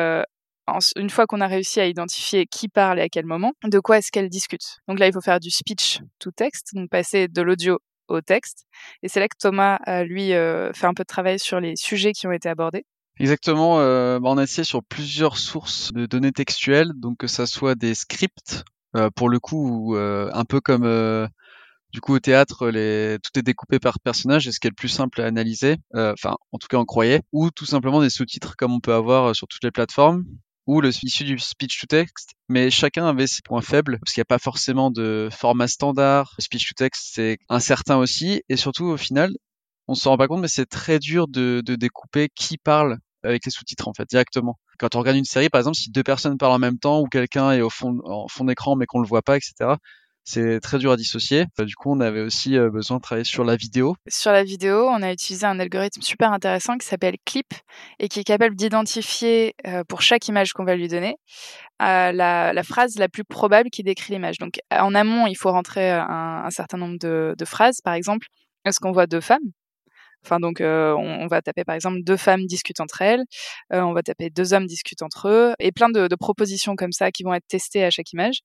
une 0.96 1.10
fois 1.10 1.26
qu'on 1.26 1.42
a 1.42 1.48
réussi 1.48 1.80
à 1.80 1.88
identifier 1.88 2.46
qui 2.46 2.70
parle 2.70 3.00
et 3.00 3.04
à 3.04 3.10
quel 3.10 3.26
moment, 3.26 3.54
de 3.64 3.80
quoi 3.80 3.98
est-ce 3.98 4.12
qu'elle 4.12 4.30
discute. 4.30 4.80
Donc 4.88 5.00
là, 5.00 5.08
il 5.08 5.14
faut 5.14 5.22
faire 5.22 5.40
du 5.40 5.50
speech 5.50 6.00
to 6.20 6.32
text, 6.32 6.70
donc 6.74 6.90
passer 6.90 7.28
de 7.28 7.42
l'audio 7.42 7.80
au 8.08 8.22
texte. 8.22 8.66
Et 9.02 9.10
c'est 9.10 9.20
là 9.20 9.28
que 9.28 9.38
Thomas, 9.40 9.80
lui, 10.04 10.34
euh, 10.34 10.72
fait 10.74 10.88
un 10.88 10.94
peu 10.94 11.04
de 11.04 11.08
travail 11.08 11.40
sur 11.40 11.60
les 11.60 11.76
sujets 11.76 12.14
qui 12.14 12.28
ont 12.28 12.32
été 12.32 12.50
abordés. 12.50 12.86
Exactement, 13.20 13.80
euh, 13.80 14.20
bah, 14.20 14.30
on 14.32 14.38
a 14.38 14.44
essayé 14.44 14.64
sur 14.64 14.84
plusieurs 14.84 15.38
sources 15.38 15.94
de 15.94 16.06
données 16.06 16.32
textuelles, 16.32 16.92
donc 16.96 17.18
que 17.18 17.28
ça 17.28 17.46
soit 17.46 17.76
des 17.76 17.94
scripts, 17.94 18.64
euh, 18.96 19.10
pour 19.16 19.30
le 19.30 19.40
coup, 19.40 19.96
un 19.98 20.46
peu 20.46 20.62
comme 20.62 21.30
du 21.92 22.02
coup 22.02 22.16
au 22.16 22.20
théâtre, 22.20 22.72
tout 22.72 23.40
est 23.40 23.44
découpé 23.44 23.78
par 23.78 24.00
personnage, 24.00 24.48
et 24.48 24.52
ce 24.52 24.60
qui 24.60 24.66
est 24.66 24.72
le 24.72 24.76
plus 24.76 24.90
simple 24.90 25.22
à 25.22 25.26
analyser, 25.26 25.78
enfin 25.94 26.36
en 26.52 26.58
tout 26.58 26.68
cas 26.68 26.78
on 26.78 26.86
croyait, 26.86 27.22
ou 27.32 27.52
tout 27.52 27.68
simplement 27.68 28.02
des 28.02 28.10
sous-titres 28.10 28.56
comme 28.58 28.74
on 28.74 28.80
peut 28.80 28.94
avoir 28.94 29.36
sur 29.36 29.48
toutes 29.48 29.64
les 29.64 29.72
plateformes, 29.72 30.26
ou 30.68 30.82
le 30.82 30.90
issu 30.90 31.24
du 31.24 31.40
speech 31.40 31.80
to 31.80 31.88
text, 31.88 32.34
mais 32.50 32.70
chacun 32.72 33.06
avait 33.06 33.28
ses 33.28 33.42
points 33.44 33.62
faibles 33.62 34.00
parce 34.00 34.14
qu'il 34.14 34.22
n'y 34.22 34.24
a 34.24 34.26
pas 34.26 34.40
forcément 34.40 34.92
de 34.92 35.30
format 35.32 35.68
standard. 35.68 36.34
Le 36.38 36.44
speech 36.44 36.70
to 36.70 36.74
text 36.76 37.12
c'est 37.14 37.38
incertain 37.50 37.98
aussi 37.98 38.42
et 38.50 38.58
surtout 38.58 38.86
au 38.86 38.98
final, 38.98 39.32
on 39.88 39.96
se 39.96 40.08
rend 40.08 40.18
pas 40.18 40.28
compte 40.28 40.42
mais 40.42 40.48
c'est 40.48 40.66
très 40.66 41.00
dur 41.00 41.28
de, 41.28 41.62
de 41.66 41.76
découper 41.76 42.30
qui 42.36 42.58
parle 42.58 42.98
avec 43.24 43.46
les 43.46 43.52
sous-titres 43.52 43.88
en 43.88 43.94
fait 43.94 44.08
directement. 44.10 44.58
Quand 44.80 44.96
on 44.96 45.00
regarde 45.00 45.18
une 45.18 45.26
série 45.26 45.50
par 45.50 45.60
exemple, 45.60 45.78
si 45.78 45.92
deux 45.92 46.04
personnes 46.04 46.38
parlent 46.38 46.54
en 46.54 46.60
même 46.60 46.80
temps 46.80 47.02
ou 47.02 47.08
quelqu'un 47.08 47.52
est 47.52 47.62
au 47.62 47.70
fond 47.70 48.00
en 48.06 48.28
fond 48.28 48.46
d'écran 48.46 48.76
mais 48.76 48.86
qu'on 48.86 49.00
le 49.00 49.08
voit 49.08 49.22
pas, 49.22 49.38
etc 49.38 49.76
c'est 50.26 50.62
très 50.62 50.78
dur 50.78 50.92
à 50.92 50.96
dissocier. 50.96 51.46
Euh, 51.60 51.66
du 51.66 51.76
coup, 51.76 51.92
on 51.92 52.00
avait 52.00 52.22
aussi 52.22 52.58
euh, 52.58 52.70
besoin 52.70 52.98
de 52.98 53.02
travailler 53.02 53.26
sur 53.26 53.44
la 53.44 53.58
vidéo. 53.58 53.96
Sur 54.08 54.32
la 54.32 54.44
vidéo, 54.44 54.88
on 54.88 55.02
a 55.02 55.12
utilisé 55.12 55.46
un 55.46 55.60
algorithme 55.60 56.02
super 56.02 56.32
intéressant 56.32 56.78
qui 56.78 56.88
s'appelle 56.88 57.16
Clip 57.26 57.54
et 58.00 58.08
qui 58.08 58.22
est 58.22 58.24
capable 58.24 58.56
d'identifier 58.56 59.54
euh, 59.68 59.84
pour 59.84 60.02
chaque 60.02 60.28
image 60.30 60.54
qu'on 60.54 60.64
va 60.64 60.76
lui 60.76 60.88
donner 60.88 61.18
la, 61.80 62.54
la, 62.54 62.64
phrase 62.64 62.98
la 62.98 63.10
plus 63.10 63.26
probable 63.26 63.70
qui 63.70 63.84
décrit 63.84 64.14
l'image. 64.14 64.38
Donc, 64.38 64.60
en 64.72 64.96
amont, 64.96 65.28
il 65.28 65.36
faut 65.36 65.52
rentrer 65.52 65.92
un, 65.92 66.50
certain 66.50 66.78
nombre 66.78 66.98
de, 66.98 67.46
phrases. 67.46 67.82
Par 67.84 67.94
exemple, 67.94 68.28
est-ce 68.64 68.80
qu'on 68.80 68.94
voit 68.94 69.06
deux 69.06 69.20
femmes? 69.20 69.52
Enfin, 70.24 70.40
donc, 70.40 70.62
on, 70.62 71.28
va 71.28 71.42
taper 71.42 71.66
par 71.66 71.76
exemple 71.76 72.00
deux 72.04 72.16
femmes 72.16 72.46
discutent 72.46 72.80
entre 72.80 73.02
elles, 73.02 73.24
on 73.70 73.92
va 73.92 74.02
taper 74.02 74.30
deux 74.30 74.54
hommes 74.54 74.66
discutent 74.66 75.02
entre 75.02 75.28
eux, 75.28 75.54
et 75.60 75.74
plein 75.74 75.90
de 75.90 76.16
propositions 76.16 76.78
comme 76.78 76.94
ça 76.94 77.12
qui 77.12 77.24
vont 77.24 77.34
être 77.34 77.48
testées 77.50 77.84
à 77.84 77.90
chaque 77.90 78.14
image 78.14 78.44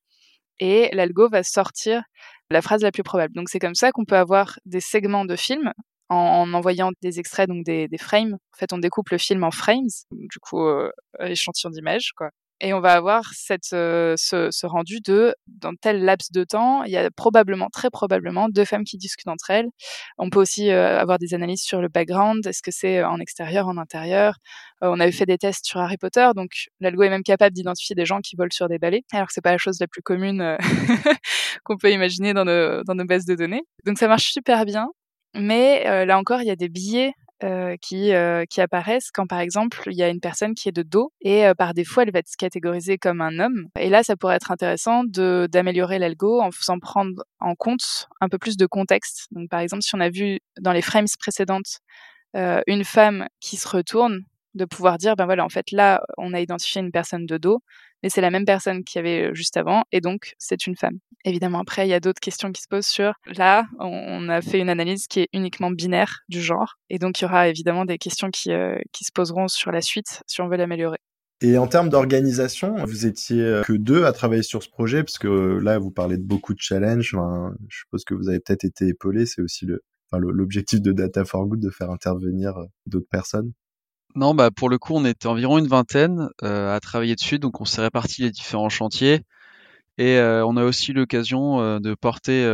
et 0.61 0.91
l'algo 0.93 1.29
va 1.29 1.43
sortir 1.43 2.03
la 2.51 2.63
phrase 2.63 2.83
la 2.83 2.93
plus 2.93 3.03
probable. 3.03 3.35
Donc 3.35 3.49
c'est 3.49 3.59
comme 3.59 3.75
ça 3.75 3.93
qu'on 3.93 4.05
peut 4.05 4.17
avoir 4.17 4.59
des 4.67 4.81
segments 4.81 5.25
de 5.25 5.37
films 5.37 5.73
en, 6.09 6.53
envoyant 6.55 6.91
des 7.03 7.19
extraits, 7.21 7.49
donc 7.49 7.65
des, 7.65 7.89
frames. 7.99 8.35
En 8.35 8.57
fait, 8.57 8.73
on 8.73 8.79
découpe 8.79 9.11
le 9.11 9.19
film 9.19 9.45
en 9.45 9.51
frames, 9.51 9.89
du 10.11 10.39
coup, 10.41 10.65
euh, 10.67 10.91
échantillon 11.21 11.71
d'images, 11.71 12.13
quoi 12.17 12.31
et 12.61 12.73
on 12.73 12.81
va 12.81 12.95
avoir 12.95 13.33
cette, 13.35 13.73
euh, 13.73 14.15
ce, 14.17 14.67
rendu 14.67 15.01
de 15.01 15.35
dans 15.47 15.75
tel 15.75 16.05
laps 16.05 16.33
de 16.33 16.45
temps, 16.45 16.83
il 16.83 16.91
y 16.91 16.97
a 16.97 17.11
probablement, 17.11 17.69
très 17.71 17.91
probablement, 17.91 18.49
deux 18.49 18.65
femmes 18.65 18.85
qui 18.85 18.99
discutent 18.99 19.29
entre 19.29 19.51
elles. 19.51 19.69
On 20.19 20.29
peut 20.29 20.41
aussi 20.41 20.71
euh, 20.71 20.99
avoir 20.99 21.19
des 21.19 21.35
analyses 21.35 21.63
sur 21.63 21.81
le 21.81 21.89
background, 21.89 22.47
est-ce 22.47 22.63
que 22.63 22.73
c'est 22.73 23.03
en 23.05 23.21
extérieur, 23.21 23.69
en 23.69 23.77
intérieur. 23.77 24.39
Euh, 24.83 24.89
on 24.91 24.99
avait 24.99 25.13
fait 25.13 25.27
des 25.27 25.39
tests 25.39 25.67
sur 25.67 25.81
Harry 25.81 25.97
Potter, 25.99 26.29
donc 26.35 26.51
l'algo 26.81 27.03
est 27.05 27.11
même 27.11 27.23
capable 27.23 27.55
d'identifier 27.55 27.95
des 27.95 28.05
gens 28.05 28.21
qui 28.21 28.35
volent 28.37 28.51
sur 28.53 28.69
des 28.69 28.79
balais, 28.79 29.03
alors 29.13 29.29
que 29.29 29.33
c'est 29.33 29.41
pas 29.41 29.53
la 29.53 29.59
chose 29.59 29.79
la 29.81 29.87
plus 29.87 30.03
commune 30.03 30.57
qu'on 31.65 31.77
peut 31.77 31.93
imaginer 31.93 32.35
dans 32.35 32.45
nos, 32.45 32.83
dans 32.83 32.95
nos 32.95 33.05
bases 33.05 33.25
de 33.25 33.37
données. 33.37 33.63
Donc 33.87 33.99
ça 33.99 34.09
marche 34.09 34.33
super 34.33 34.65
bien. 34.65 34.89
Mais 35.35 36.07
là 36.07 36.19
encore, 36.19 36.41
il 36.41 36.49
y 36.49 36.51
a 36.51 36.57
des 36.57 36.69
biais 36.69 37.13
euh, 37.45 37.77
qui, 37.81 38.13
euh, 38.13 38.45
qui 38.51 38.61
apparaissent 38.61 39.13
quand, 39.13 39.29
par 39.29 39.39
exemple, 39.39 39.81
il 39.87 39.97
y 39.97 40.03
a 40.03 40.09
une 40.09 40.19
personne 40.19 40.57
qui 40.57 40.69
est 40.69 40.73
de 40.73 40.83
dos 40.83 41.13
et 41.21 41.47
euh, 41.47 41.55
par 41.55 41.73
défaut, 41.73 42.01
elle 42.01 42.11
va 42.11 42.19
être 42.19 42.35
catégorisée 42.37 42.99
comme 42.99 43.21
un 43.21 43.39
homme. 43.39 43.69
Et 43.79 43.91
là, 43.91 44.03
ça 44.03 44.17
pourrait 44.17 44.35
être 44.35 44.51
intéressant 44.51 45.05
d'améliorer 45.05 46.01
l'algo 46.01 46.41
en 46.41 46.51
faisant 46.51 46.81
prendre 46.81 47.23
en 47.39 47.55
compte 47.55 48.09
un 48.21 48.29
peu 48.29 48.39
plus 48.39 48.57
de 48.57 48.67
contexte. 48.67 49.29
Donc, 49.31 49.49
par 49.51 49.61
exemple, 49.61 49.85
si 49.85 49.95
on 49.95 50.01
a 50.01 50.11
vu 50.11 50.41
dans 50.61 50.73
les 50.73 50.83
frames 50.83 51.07
précédentes 51.21 51.79
une 52.35 52.85
femme 52.85 53.27
qui 53.41 53.57
se 53.57 53.69
retourne, 53.69 54.25
de 54.59 54.65
pouvoir 54.67 54.99
dire, 54.99 55.17
ben 55.17 55.25
voilà, 55.25 55.45
en 55.45 55.49
fait, 55.49 55.71
là, 55.73 56.03
on 56.19 56.35
a 56.35 56.41
identifié 56.41 56.81
une 56.81 56.93
personne 56.93 57.25
de 57.25 57.39
dos, 57.39 57.61
mais 58.03 58.11
c'est 58.11 58.21
la 58.21 58.31
même 58.31 58.45
personne 58.45 58.85
qu'il 58.85 58.99
y 58.99 59.01
avait 59.01 59.35
juste 59.35 59.57
avant, 59.57 59.85
et 59.93 60.01
donc 60.01 60.35
c'est 60.39 60.67
une 60.67 60.77
femme. 60.77 60.99
Évidemment, 61.25 61.61
après, 61.61 61.87
il 61.87 61.91
y 61.91 61.95
a 61.95 62.01
d'autres 62.01 62.21
questions 62.21 62.53
qui 62.53 62.63
se 62.63 62.69
posent 62.69 62.87
sur, 62.87 63.15
là, 63.27 63.65
on 63.81 64.29
a 64.29 64.43
fait 64.43 64.61
une 64.61 64.69
analyse 64.69 65.07
qui 65.07 65.21
est 65.21 65.29
uniquement 65.33 65.71
binaire 65.71 66.21
du 66.29 66.41
genre, 66.41 66.75
et 66.91 66.99
donc 66.99 67.21
il 67.21 67.25
y 67.25 67.27
aura 67.27 67.49
évidemment 67.49 67.85
des 67.85 67.99
questions 67.99 68.31
qui, 68.31 68.51
qui 68.93 69.05
se 69.05 69.13
poseront 69.13 69.49
sur 69.49 69.73
la 69.73 69.81
suite 69.81 70.23
si 70.27 70.41
on 70.41 70.49
veut 70.49 70.57
l'améliorer. 70.57 70.99
Et 71.41 71.57
en 71.57 71.69
termes 71.69 71.89
d'organisation, 71.89 72.75
vous 72.85 73.07
étiez 73.07 73.63
que 73.65 73.73
deux 73.73 74.05
à 74.05 74.13
travailler 74.13 74.43
sur 74.43 74.63
ce 74.63 74.69
projet, 74.69 75.05
parce 75.05 75.19
que 75.19 75.59
là, 75.63 75.79
vous 75.79 75.93
parlez 75.93 76.17
de 76.17 76.25
beaucoup 76.25 76.53
de 76.53 76.59
challenges. 76.61 77.17
je 77.69 77.79
suppose 77.79 78.05
que 78.05 78.15
vous 78.15 78.29
avez 78.29 78.41
peut-être 78.41 78.65
été 78.65 78.89
épaulé. 78.89 79.25
C'est 79.25 79.41
aussi 79.41 79.65
l'objectif 80.13 80.81
de 80.81 80.91
Data 80.91 81.25
for 81.25 81.47
Good 81.47 81.61
de 81.61 81.71
faire 81.71 81.91
intervenir 81.91 82.55
d'autres 82.87 83.09
personnes. 83.09 83.53
Non, 84.15 84.35
bah 84.35 84.51
pour 84.51 84.69
le 84.69 84.79
coup, 84.79 84.95
on 84.95 85.05
était 85.05 85.27
environ 85.27 85.59
une 85.59 85.69
vingtaine 85.69 86.29
euh, 86.43 86.75
à 86.75 86.81
travailler 86.81 87.15
dessus, 87.15 87.39
donc 87.39 87.61
on 87.61 87.65
s'est 87.65 87.83
réparti 87.83 88.23
les 88.23 88.31
différents 88.31 88.69
chantiers. 88.69 89.23
Et 89.99 90.17
euh, 90.19 90.47
on 90.47 90.57
a 90.57 90.65
aussi 90.65 90.93
l'occasion 90.93 91.61
euh, 91.61 91.79
de 91.81 91.95
porter 91.95 92.45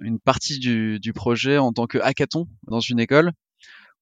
une 0.00 0.18
partie 0.18 0.58
du, 0.58 1.12
projet 1.14 1.58
en 1.58 1.72
tant 1.72 1.86
que 1.86 1.98
hackathon 1.98 2.48
dans 2.66 2.80
une 2.80 3.00
école, 3.00 3.32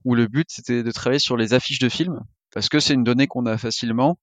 où 0.05 0.15
le 0.15 0.29
but 0.29 0.47
c'était 0.51 0.83
de 0.83 0.91
travailler 0.91 1.19
sur 1.19 1.37
les 1.37 1.55
affiches 1.55 1.79
de 1.79 1.89
films, 1.89 2.21
parce 2.53 2.69
que 2.69 2.81
c'est 2.81 2.95
une 2.95 3.05
donnée 3.05 3.27
qu'on 3.27 3.47
a 3.47 3.59
facilement, 3.59 4.19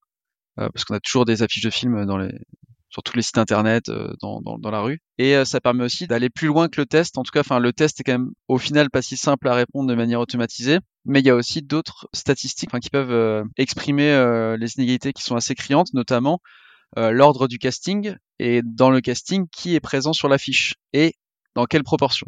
parce 0.55 0.85
qu'on 0.85 0.95
a 0.95 0.99
toujours 0.99 1.25
des 1.25 1.43
affiches 1.43 1.63
de 1.63 1.69
films 1.69 2.05
dans 2.05 2.17
les 2.17 2.31
sur 2.91 3.01
tous 3.03 3.15
les 3.15 3.23
sites 3.23 3.37
internet 3.37 3.89
dans, 4.21 4.41
dans, 4.41 4.59
dans, 4.59 4.71
la 4.71 4.81
rue. 4.81 4.99
Et 5.17 5.43
ça 5.45 5.59
permet 5.59 5.83
aussi 5.83 6.07
d'aller 6.07 6.29
plus 6.29 6.47
loin 6.47 6.67
que 6.67 6.79
le 6.79 6.85
test. 6.85 7.17
En 7.17 7.23
tout 7.23 7.31
cas, 7.31 7.39
enfin 7.39 7.59
le 7.59 7.73
test 7.73 7.99
est 7.99 8.03
quand 8.03 8.13
même 8.13 8.31
au 8.47 8.57
final 8.57 8.89
pas 8.89 9.01
si 9.01 9.17
simple 9.17 9.47
à 9.47 9.55
répondre 9.55 9.89
de 9.89 9.95
manière 9.95 10.19
automatisée. 10.19 10.79
Mais 11.05 11.21
il 11.21 11.25
y 11.25 11.29
a 11.29 11.35
aussi 11.35 11.61
d'autres 11.61 12.07
statistiques 12.13 12.69
qui 12.79 12.89
peuvent 12.89 13.45
exprimer 13.57 14.55
les 14.59 14.75
inégalités 14.75 15.13
qui 15.13 15.23
sont 15.23 15.35
assez 15.35 15.55
criantes, 15.55 15.93
notamment 15.93 16.39
l'ordre 16.97 17.47
du 17.47 17.57
casting 17.57 18.15
et 18.39 18.61
dans 18.63 18.89
le 18.89 19.01
casting 19.01 19.47
qui 19.51 19.75
est 19.75 19.79
présent 19.79 20.13
sur 20.13 20.27
l'affiche 20.27 20.75
et 20.93 21.13
dans 21.55 21.65
quelle 21.65 21.83
proportion. 21.83 22.27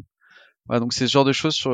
Voilà, 0.68 0.80
donc 0.80 0.94
c'est 0.94 1.08
ce 1.08 1.12
genre 1.12 1.26
de 1.26 1.34
choses 1.34 1.56
sur, 1.56 1.72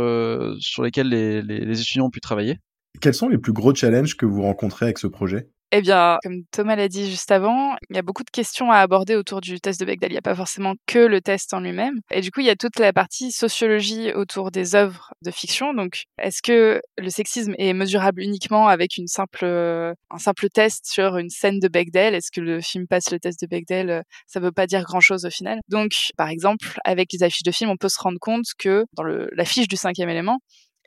sur 0.60 0.84
lesquelles 0.84 1.10
les, 1.10 1.42
les, 1.42 1.60
les 1.60 1.82
étudiants 1.82 2.06
ont 2.06 2.10
pu 2.10 2.22
travailler. 2.22 2.58
Quels 3.02 3.14
sont 3.14 3.30
les 3.30 3.38
plus 3.38 3.54
gros 3.54 3.74
challenges 3.74 4.18
que 4.18 4.26
vous 4.26 4.42
rencontrez 4.42 4.86
avec 4.86 4.98
ce 4.98 5.08
projet? 5.08 5.50
Eh 5.72 5.82
bien, 5.82 6.18
comme 6.24 6.44
Thomas 6.52 6.76
l'a 6.76 6.88
dit 6.88 7.10
juste 7.10 7.30
avant, 7.32 7.76
il 7.90 7.96
y 7.96 8.00
a 8.00 8.02
beaucoup 8.02 8.24
de 8.24 8.30
questions 8.32 8.72
à 8.72 8.78
aborder 8.78 9.16
autour 9.16 9.40
du 9.40 9.60
test 9.60 9.80
de 9.80 9.86
Bechdel. 9.86 10.10
Il 10.10 10.14
n'y 10.14 10.18
a 10.18 10.24
pas 10.24 10.36
forcément 10.36 10.74
que 10.88 10.98
le 10.98 11.22
test 11.22 11.54
en 11.54 11.60
lui-même. 11.60 12.00
Et 12.12 12.22
du 12.22 12.32
coup, 12.32 12.40
il 12.40 12.48
y 12.48 12.50
a 12.50 12.56
toute 12.56 12.80
la 12.80 12.92
partie 12.92 13.32
sociologie 13.32 14.12
autour 14.14 14.50
des 14.50 14.74
œuvres 14.74 15.14
de 15.22 15.30
fiction. 15.30 15.76
Donc, 15.76 16.06
est-ce 16.18 16.42
que 16.42 16.82
le 16.98 17.10
sexisme 17.10 17.54
est 17.60 17.74
mesurable 17.74 18.24
uniquement 18.24 18.68
avec 18.68 18.98
une 18.98 19.08
simple, 19.08 19.46
un 19.46 20.18
simple 20.18 20.50
test 20.50 20.88
sur 20.88 21.18
une 21.18 21.30
scène 21.30 21.60
de 21.60 21.68
Bechdel? 21.68 22.16
Est-ce 22.16 22.32
que 22.32 22.42
le 22.42 22.62
film 22.62 22.88
passe 22.88 23.12
le 23.12 23.20
test 23.20 23.40
de 23.42 23.48
Bechdel 23.48 24.04
Ça 24.26 24.40
ne 24.40 24.46
veut 24.46 24.52
pas 24.52 24.66
dire 24.66 24.84
grand-chose 24.84 25.26
au 25.26 25.30
final? 25.30 25.60
Donc, 25.68 25.92
par 26.18 26.30
exemple, 26.30 26.80
avec 26.84 27.14
les 27.14 27.22
affiches 27.22 27.44
de 27.44 27.52
films, 27.52 27.70
on 27.70 27.78
peut 27.78 27.90
se 27.90 28.00
rendre 28.00 28.20
compte 28.20 28.46
que 28.58 28.86
dans 28.94 29.04
l'affiche 29.04 29.68
du 29.68 29.76
cinquième 29.76 30.10
élément, 30.10 30.40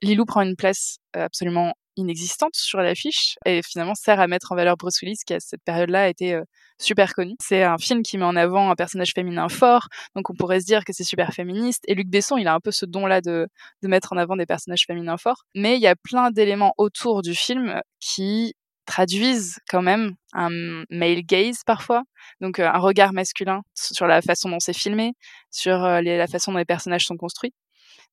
Lilou 0.03 0.25
prend 0.25 0.43
une 0.43 0.57
place 0.57 0.97
absolument 1.15 1.75
inexistante 1.97 2.55
sur 2.55 2.81
l'affiche 2.81 3.37
et 3.45 3.63
finalement 3.63 3.95
sert 3.95 4.21
à 4.21 4.27
mettre 4.27 4.53
en 4.53 4.57
valeur 4.57 4.77
Bruce 4.77 5.01
Willis 5.03 5.19
qui 5.27 5.35
à 5.35 5.41
cette 5.41 5.63
période-là 5.65 6.09
été 6.09 6.35
euh, 6.35 6.43
super 6.81 7.15
connu. 7.15 7.35
C'est 7.41 7.63
un 7.63 7.79
film 7.79 8.03
qui 8.03 8.19
met 8.19 8.25
en 8.25 8.37
avant 8.37 8.71
un 8.71 8.75
personnage 8.75 9.13
féminin 9.15 9.49
fort, 9.49 9.89
donc 10.15 10.31
on 10.31 10.35
pourrait 10.35 10.61
se 10.61 10.67
dire 10.67 10.85
que 10.85 10.93
c'est 10.93 11.05
super 11.05 11.33
féministe. 11.33 11.83
Et 11.89 11.95
Luc 11.95 12.09
Besson, 12.09 12.37
il 12.37 12.49
a 12.49 12.55
un 12.55 12.61
peu 12.61 12.71
ce 12.71 12.87
don-là 12.87 13.21
de, 13.21 13.49
mettre 13.83 14.13
en 14.13 14.17
avant 14.17 14.37
des 14.37 14.47
personnages 14.47 14.85
féminins 14.87 15.19
forts. 15.19 15.45
Mais 15.55 15.77
il 15.77 15.83
y 15.83 15.87
a 15.87 15.97
plein 15.97 16.31
d'éléments 16.31 16.75
autour 16.79 17.23
du 17.23 17.35
film 17.35 17.81
qui 18.01 18.55
traduisent 18.87 19.59
quand 19.69 19.83
même 19.83 20.15
un 20.33 20.51
male 20.91 21.23
gaze 21.23 21.63
parfois, 21.65 22.03
donc 22.41 22.59
un 22.59 22.79
regard 22.79 23.13
masculin 23.13 23.63
sur 23.75 24.07
la 24.07 24.23
façon 24.23 24.49
dont 24.49 24.61
c'est 24.61 24.73
filmé, 24.73 25.13
sur 25.51 25.79
la 25.79 26.27
façon 26.27 26.53
dont 26.53 26.59
les 26.59 26.65
personnages 26.65 27.05
sont 27.05 27.17
construits. 27.17 27.53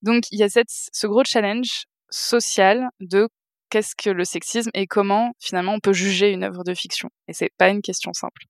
Donc 0.02 0.26
il 0.32 0.40
y 0.40 0.44
a 0.44 0.50
cette, 0.50 0.70
ce 0.70 1.08
gros 1.08 1.24
challenge 1.26 1.86
social 2.10 2.90
de 3.00 3.28
qu'est-ce 3.70 3.96
que 3.96 4.10
le 4.10 4.26
sexisme 4.26 4.70
et 4.74 4.88
comment 4.88 5.34
finalement 5.40 5.74
on 5.74 5.80
peut 5.80 5.94
juger 5.94 6.32
une 6.32 6.44
œuvre 6.44 6.64
de 6.64 6.74
fiction. 6.74 7.10
Et 7.28 7.34
c'est 7.34 7.52
pas 7.58 7.70
une 7.70 7.82
question 7.82 8.14
simple. 8.14 8.44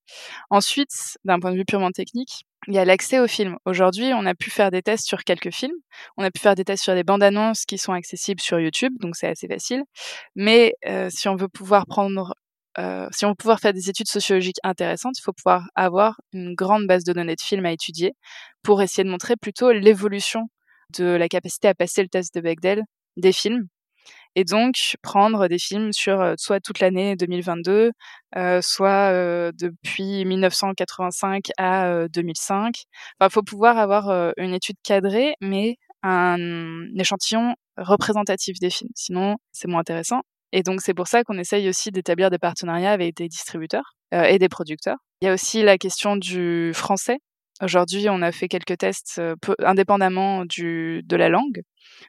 Ensuite, 0.50 1.18
d'un 1.26 1.40
point 1.40 1.52
de 1.52 1.58
vue 1.58 1.66
purement 1.66 1.92
technique, 1.92 2.46
il 2.68 2.74
y 2.74 2.78
a 2.78 2.86
l'accès 2.86 3.20
aux 3.20 3.28
films. 3.28 3.58
Aujourd'hui, 3.66 4.12
on 4.14 4.26
a 4.26 4.36
pu 4.36 4.50
faire 4.50 4.72
des 4.72 4.82
tests 4.82 5.08
sur 5.08 5.24
quelques 5.24 5.52
films. 5.52 5.76
On 6.18 6.24
a 6.24 6.32
pu 6.32 6.40
faire 6.40 6.56
des 6.56 6.66
tests 6.66 6.84
sur 6.84 6.94
des 6.94 7.04
bandes 7.04 7.24
annonces 7.24 7.66
qui 7.66 7.78
sont 7.78 7.94
accessibles 7.94 8.42
sur 8.42 8.60
YouTube, 8.60 8.94
donc 9.00 9.16
c'est 9.16 9.28
assez 9.28 9.48
facile. 9.48 9.84
Mais 10.36 10.74
euh, 10.86 11.10
si 11.10 11.28
on 11.30 11.36
veut 11.36 11.48
pouvoir 11.48 11.86
prendre 11.86 12.34
euh, 12.78 13.08
si 13.12 13.26
on 13.26 13.30
veut 13.30 13.36
pouvoir 13.36 13.60
faire 13.60 13.74
des 13.74 13.90
études 13.90 14.08
sociologiques 14.08 14.60
intéressantes, 14.64 15.18
il 15.18 15.22
faut 15.22 15.34
pouvoir 15.34 15.68
avoir 15.76 16.22
une 16.34 16.54
grande 16.56 16.86
base 16.88 17.04
de 17.04 17.14
données 17.14 17.36
de 17.36 17.42
films 17.42 17.66
à 17.66 17.72
étudier 17.72 18.14
pour 18.64 18.82
essayer 18.82 19.04
de 19.04 19.10
montrer 19.10 19.36
plutôt 19.36 19.72
l'évolution 19.72 20.50
de 20.98 21.06
la 21.06 21.28
capacité 21.28 21.68
à 21.68 21.76
passer 21.76 22.02
le 22.04 22.10
test 22.10 22.34
de 22.36 22.42
Bechdel 22.42 22.84
des 23.18 23.34
films 23.34 23.68
et 24.36 24.44
donc 24.44 24.96
prendre 25.02 25.48
des 25.48 25.60
films 25.60 25.92
sur 25.94 26.34
soit 26.38 26.60
toute 26.60 26.80
l'année 26.80 27.16
2022, 27.16 27.92
euh, 28.36 28.62
soit 28.62 29.12
euh, 29.12 29.52
depuis 29.54 30.26
1985 30.26 31.46
à 31.58 32.08
2005. 32.10 32.76
Enfin, 33.20 33.30
faut 33.30 33.44
pouvoir 33.44 33.78
avoir 33.78 34.34
une 34.38 34.54
étude 34.54 34.78
cadrée, 34.84 35.36
mais 35.42 35.76
un, 36.04 36.38
échantillon 36.98 37.56
représentatif 37.78 38.60
des 38.60 38.70
films. 38.70 38.92
Sinon, 38.96 39.38
c'est 39.52 39.68
moins 39.68 39.82
intéressant. 39.82 40.22
Et 40.52 40.64
donc 40.64 40.82
c'est 40.82 40.94
pour 40.94 41.08
ça 41.08 41.24
qu'on 41.24 41.38
essaye 41.38 41.70
aussi 41.70 41.92
d'établir 41.92 42.30
des 42.30 42.40
partenariats 42.40 42.92
avec 42.92 43.16
des 43.16 43.28
distributeurs 43.28 43.94
et 44.12 44.40
des 44.40 44.50
producteurs. 44.50 44.98
Il 45.22 45.26
y 45.26 45.30
a 45.30 45.34
aussi 45.34 45.62
la 45.62 45.78
question 45.78 46.16
du 46.16 46.72
français. 46.74 47.20
Aujourd'hui, 47.62 48.08
on 48.10 48.22
a 48.22 48.32
fait 48.32 48.48
quelques 48.48 48.78
tests 48.78 49.22
indépendamment 49.60 50.46
du, 50.46 51.01
de 51.04 51.16
la 51.16 51.30
langue 51.30 51.62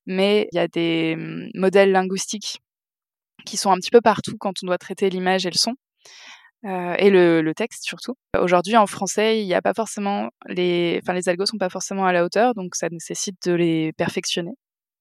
mais 0.07 0.49
il 0.53 0.57
y 0.57 0.59
a 0.59 0.69
des 0.69 1.17
mmh, 1.17 1.51
modèles 1.55 1.93
linguistiques 1.93 2.61
qui 3.47 3.57
sont 3.57 3.71
un 3.71 3.77
petit 3.77 3.91
peu 3.91 4.01
partout 4.01 4.37
quand 4.39 4.53
on 4.63 4.67
doit 4.67 4.79
traiter 4.79 5.11
l'image 5.11 5.47
et 5.47 5.51
le 5.51 5.59
son. 5.59 5.75
Et 6.63 7.09
le, 7.09 7.53
texte 7.57 7.85
surtout. 7.85 8.17
Aujourd'hui, 8.39 8.77
en 8.77 8.87
français, 8.87 9.41
il 9.41 9.47
n'y 9.47 9.55
a 9.55 9.63
pas 9.63 9.73
forcément 9.73 10.29
les, 10.47 11.01
enfin 11.03 11.15
les 11.15 11.27
algos 11.31 11.47
sont 11.47 11.57
pas 11.57 11.71
forcément 11.71 12.05
à 12.05 12.13
la 12.13 12.23
hauteur, 12.23 12.55
donc 12.55 12.75
ça 12.75 12.91
nécessite 12.91 13.37
de 13.47 13.53
les 13.53 13.95
perfectionner 13.95 14.53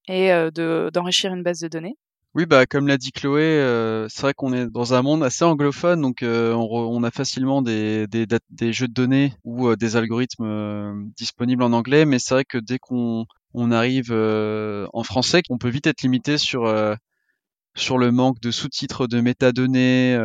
et 0.08 0.30
de 0.30 0.90
d'enrichir 0.94 1.34
une 1.34 1.44
base 1.44 1.60
de 1.60 1.68
données. 1.68 1.96
Oui, 2.36 2.46
bah 2.46 2.68
comme 2.68 2.88
l'a 2.88 2.98
dit 2.98 3.12
Chloé, 3.12 3.42
euh, 3.42 4.08
c'est 4.08 4.22
vrai 4.22 4.34
qu'on 4.36 4.54
est 4.54 4.68
dans 4.68 4.94
un 4.94 5.02
monde 5.02 5.24
assez 5.24 5.44
anglophone, 5.44 6.00
donc 6.02 6.22
euh, 6.22 6.54
on, 6.54 6.68
on, 6.72 7.04
a 7.04 7.10
facilement 7.10 7.64
des, 7.64 8.06
des, 8.06 8.28
des, 8.52 8.72
jeux 8.72 8.88
de 8.88 8.94
données 8.94 9.34
ou 9.44 9.68
euh, 9.68 9.76
des 9.76 9.96
algorithmes 9.96 11.10
disponibles 11.18 11.64
en 11.64 11.74
anglais, 11.74 12.06
mais 12.06 12.20
c'est 12.20 12.36
vrai 12.36 12.46
que 12.46 12.60
dès 12.60 12.78
qu'on 12.78 13.26
on 13.56 13.72
arrive 13.72 14.12
en 14.12 15.04
français, 15.04 15.42
on 15.50 15.58
peut 15.58 15.70
vite 15.70 15.88
être 15.88 16.04
limité 16.04 16.38
sur 16.38 16.72
sur 17.76 17.98
le 17.98 18.12
manque 18.12 18.40
de 18.42 18.52
sous-titres, 18.52 19.08
de 19.08 19.22
métadonnées, 19.22 20.16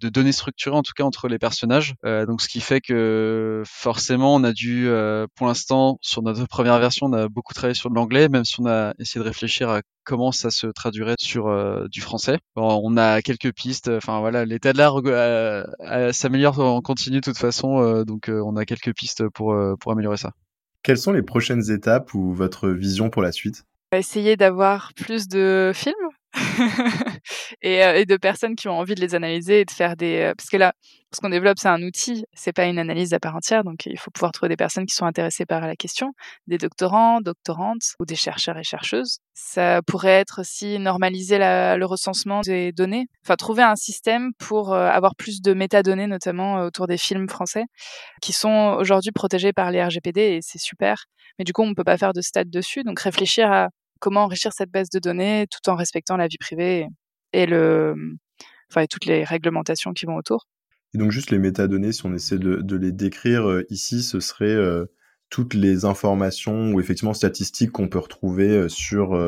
de 0.00 0.08
données 0.08 0.32
structurées 0.32 0.76
en 0.76 0.82
tout 0.82 0.92
cas 0.96 1.04
entre 1.04 1.28
les 1.28 1.38
personnages. 1.38 1.94
Euh, 2.04 2.26
donc 2.26 2.40
ce 2.40 2.48
qui 2.48 2.60
fait 2.60 2.80
que 2.80 3.62
forcément 3.66 4.34
on 4.34 4.44
a 4.44 4.52
dû, 4.52 4.88
euh, 4.88 5.26
pour 5.36 5.46
l'instant 5.46 5.98
sur 6.00 6.22
notre 6.22 6.46
première 6.46 6.78
version, 6.78 7.06
on 7.06 7.12
a 7.12 7.28
beaucoup 7.28 7.54
travaillé 7.54 7.74
sur 7.74 7.90
de 7.90 7.94
l'anglais, 7.94 8.28
même 8.28 8.44
si 8.44 8.60
on 8.60 8.66
a 8.66 8.94
essayé 8.98 9.22
de 9.22 9.28
réfléchir 9.28 9.68
à 9.70 9.82
comment 10.04 10.32
ça 10.32 10.50
se 10.50 10.66
traduirait 10.66 11.14
sur 11.18 11.48
euh, 11.48 11.86
du 11.88 12.00
français. 12.00 12.38
Bon, 12.56 12.80
on 12.82 12.96
a 12.96 13.22
quelques 13.22 13.52
pistes. 13.52 13.88
Enfin 13.88 14.20
voilà, 14.20 14.44
l'état 14.44 14.72
de 14.72 14.78
l'art 14.78 15.00
s'améliore 16.12 16.58
en 16.58 16.80
continu 16.80 17.16
de 17.16 17.24
toute 17.24 17.38
façon, 17.38 18.04
donc 18.04 18.28
on 18.28 18.56
a 18.56 18.64
quelques 18.64 18.94
pistes 18.94 19.28
pour 19.28 19.56
pour 19.80 19.92
améliorer 19.92 20.16
ça. 20.16 20.32
Quelles 20.82 20.98
sont 20.98 21.12
les 21.12 21.22
prochaines 21.22 21.70
étapes 21.70 22.14
ou 22.14 22.32
votre 22.32 22.68
vision 22.68 23.10
pour 23.10 23.22
la 23.22 23.32
suite? 23.32 23.64
Essayer 23.92 24.36
d'avoir 24.36 24.92
plus 24.94 25.28
de 25.28 25.70
films 25.74 25.94
et, 27.60 27.84
euh, 27.84 27.94
et, 27.98 28.06
de 28.06 28.16
personnes 28.16 28.56
qui 28.56 28.68
ont 28.68 28.78
envie 28.78 28.94
de 28.94 29.00
les 29.00 29.14
analyser 29.14 29.60
et 29.60 29.64
de 29.64 29.70
faire 29.70 29.96
des 29.96 30.18
euh, 30.18 30.34
parce 30.36 30.48
que 30.48 30.56
là 30.56 30.72
ce 31.14 31.20
qu'on 31.20 31.28
développe 31.28 31.58
c'est 31.58 31.68
un 31.68 31.82
outil 31.82 32.24
c'est 32.32 32.52
pas 32.52 32.64
une 32.64 32.78
analyse 32.78 33.12
à 33.12 33.20
part 33.20 33.36
entière 33.36 33.64
donc 33.64 33.86
il 33.86 33.98
faut 33.98 34.10
pouvoir 34.10 34.32
trouver 34.32 34.48
des 34.48 34.56
personnes 34.56 34.86
qui 34.86 34.94
sont 34.94 35.04
intéressées 35.04 35.44
par 35.44 35.60
la 35.60 35.76
question 35.76 36.12
des 36.46 36.58
doctorants 36.58 37.20
doctorantes 37.20 37.94
ou 38.00 38.06
des 38.06 38.16
chercheurs 38.16 38.56
et 38.56 38.64
chercheuses. 38.64 39.18
Ça 39.34 39.82
pourrait 39.86 40.20
être 40.20 40.40
aussi 40.40 40.78
normaliser 40.78 41.38
la, 41.38 41.76
le 41.76 41.86
recensement 41.86 42.40
des 42.40 42.72
données 42.72 43.06
enfin 43.24 43.36
trouver 43.36 43.62
un 43.62 43.76
système 43.76 44.32
pour 44.38 44.72
euh, 44.72 44.88
avoir 44.88 45.14
plus 45.16 45.42
de 45.42 45.52
métadonnées 45.52 46.06
notamment 46.06 46.64
autour 46.64 46.86
des 46.86 46.98
films 46.98 47.28
français 47.28 47.64
qui 48.20 48.32
sont 48.32 48.76
aujourd'hui 48.78 49.12
protégés 49.12 49.52
par 49.52 49.70
les 49.70 49.82
RGPD 49.82 50.20
et 50.20 50.38
c'est 50.42 50.60
super 50.60 51.04
mais 51.38 51.44
du 51.44 51.52
coup 51.52 51.62
on 51.62 51.74
peut 51.74 51.84
pas 51.84 51.98
faire 51.98 52.12
de 52.12 52.20
stade 52.20 52.50
dessus 52.50 52.82
donc 52.84 53.00
réfléchir 53.00 53.50
à 53.52 53.68
comment 54.02 54.24
enrichir 54.24 54.52
cette 54.52 54.70
base 54.70 54.90
de 54.90 54.98
données 54.98 55.46
tout 55.48 55.70
en 55.70 55.76
respectant 55.76 56.16
la 56.16 56.26
vie 56.26 56.38
privée 56.38 56.88
et, 57.32 57.46
le, 57.46 57.94
enfin, 58.70 58.86
toutes 58.86 59.06
les 59.06 59.24
réglementations 59.24 59.92
qui 59.92 60.06
vont 60.06 60.16
autour. 60.16 60.46
Et 60.94 60.98
donc 60.98 61.10
juste 61.10 61.30
les 61.30 61.38
métadonnées, 61.38 61.92
si 61.92 62.04
on 62.04 62.14
essaie 62.14 62.38
de, 62.38 62.76
les 62.76 62.92
décrire 62.92 63.48
euh, 63.48 63.66
ici, 63.70 64.02
ce 64.02 64.20
serait 64.20 64.44
euh, 64.46 64.86
toutes 65.30 65.54
les 65.54 65.84
informations 65.84 66.72
ou 66.72 66.80
effectivement 66.80 67.14
statistiques 67.14 67.72
qu'on 67.72 67.88
peut 67.88 67.98
retrouver 67.98 68.48
euh, 68.48 68.68
sur, 68.68 69.18